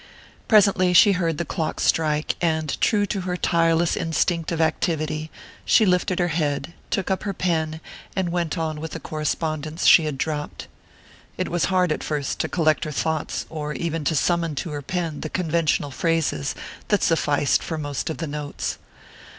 [0.47, 5.29] Presently she heard the clock strike, and true to her tireless instinct of activity,
[5.63, 7.79] she lifted her head, took up her pen,
[8.15, 10.65] and went on with the correspondence she had dropped....
[11.37, 14.81] It was hard at first to collect her thoughts, or even to summon to her
[14.81, 16.55] pen the conventional phrases
[16.87, 18.79] that sufficed for most of the notes.